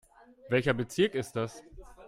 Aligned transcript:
Welcher 0.49 0.73
Bezirk 0.73 1.13
ist 1.13 1.35
das? 1.35 1.61